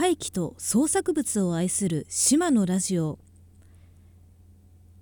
[0.00, 3.18] 怪奇と創作物を愛する島のラジオ。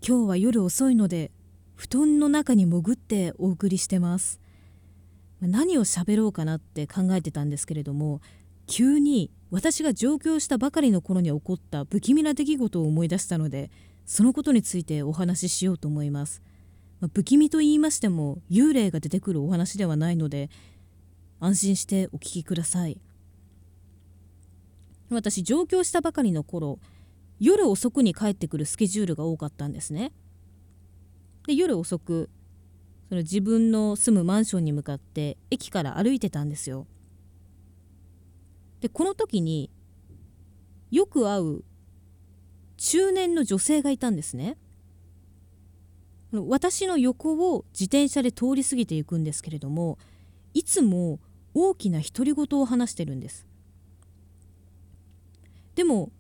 [0.01, 1.33] 今日は夜遅いので
[1.75, 4.41] 布団の中に潜ってお送りしてます。
[5.43, 8.23] 何を喋ろうかなって考えてたんですけれども
[8.67, 13.71] 急に私が上京したばかりの頃に起こった不気味な出来事を思い出したので
[14.07, 16.41] そのことについてお話ししようと思います、
[17.01, 20.49] まあ、不気味と言いましても幽霊が出てくるお話ではないので
[21.39, 22.99] 安心してお聞きください。
[25.11, 26.79] 私上京したばかりの頃
[27.39, 30.13] 夜遅くに帰ってくるスケジュールが多かったんですね。
[31.47, 32.31] で夜遅く
[33.09, 36.87] その自分の住むマンションに向かって駅から歩いてたんですよ。
[38.81, 39.71] でこの時に
[40.91, 41.65] よく会う
[42.77, 44.57] 中年の女性がいたんですね。
[46.33, 49.97] 私の横を自転車で通り過ぎていくんですけれども
[50.53, 51.21] いつも
[51.55, 53.47] 大きな独り言を話してるんです。
[55.77, 56.11] でも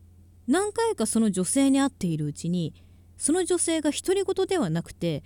[0.47, 2.75] 何回かその女性に会っているうちに
[3.17, 5.25] その女性が独り言ではなくて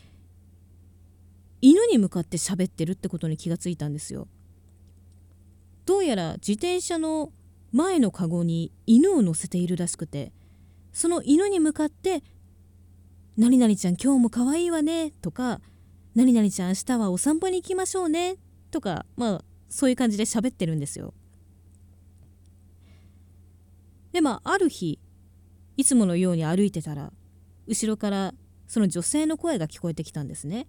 [1.61, 4.29] 犬に向かって喋ってるってことに気がついたんですよ
[5.85, 7.33] どうやら自転車の
[7.73, 10.33] 前のカゴに犬を乗せているらしくて
[10.93, 12.23] その犬に向かって
[13.37, 15.61] 「何々ちゃん今日も可愛いわね」とか
[16.15, 18.37] 「何々ちゃん明日はお散歩に行きましょうね」
[18.71, 21.15] とかまあそういう感じで喋ってるんですよ。
[24.13, 24.99] でまあある日
[25.77, 27.13] いつものように歩いてたら
[27.67, 28.35] 後ろから
[28.67, 30.67] その女性の声が聞こえてきたんですね。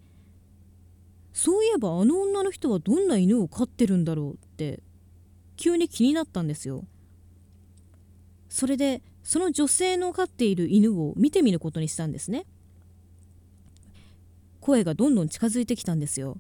[1.34, 4.82] そういえばあの女の人はどんな犬を飼ってるんだろうって
[5.56, 6.86] 急に気になったんですよ。
[8.50, 12.46] それでその女性の飼っている犬を見てみることにしたんですね。
[14.60, 16.38] 声がどんどん近づいてきたんですよ。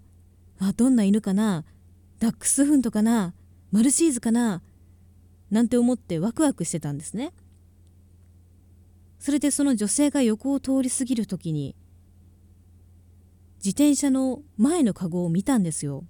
[0.59, 1.63] あどんな犬かな？
[2.19, 3.33] ダックスフントかな？
[3.71, 4.61] マルシーズかな？
[5.51, 7.33] なんて思ってワクワクしてたんですね。
[9.19, 11.75] それでその女性が横を通り過ぎる時に
[13.57, 16.05] 自転車の前のカゴを見たんですよ。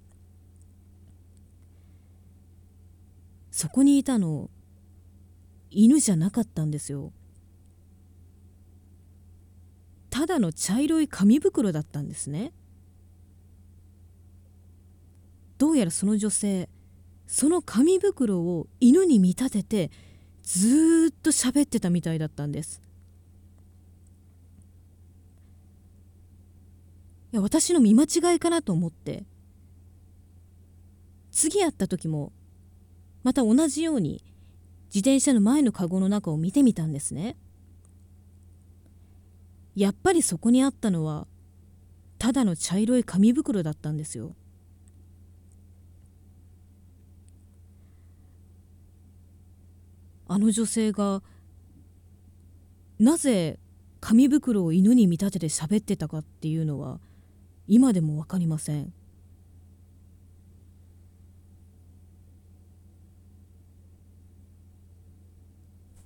[3.50, 4.48] そこにいたの
[5.70, 7.12] 犬じゃなかったんですよ。
[10.08, 12.52] ただの茶色い紙袋だったんですね。
[15.58, 16.68] どうやらその女性
[17.26, 19.90] その紙袋を犬に見立てて
[20.42, 22.82] ずっと喋ってたみたいだったんです。
[27.32, 29.24] いや私の見間違いかなと思って。
[31.30, 32.30] 次会った時も
[33.22, 34.22] また同じように
[34.94, 37.36] 自転車の前のカゴの中を見てみたんですね。
[39.74, 41.26] やっぱりそこにあったのは
[42.18, 44.36] ただの茶色い紙袋だったんですよ。
[50.32, 51.22] あの女性が
[52.98, 53.58] なぜ
[54.00, 57.00] 紙袋を犬に見立てて喋ってたかっていうのは
[57.68, 58.92] 今でも分かりません。